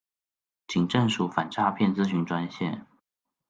[0.67, 2.85] 警政署反詐騙諮詢專線